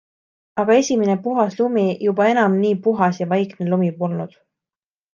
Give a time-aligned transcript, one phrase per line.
[0.63, 4.39] Aga esimene puhas lumi juba enam nii puhas ja vaikne lumi polnud.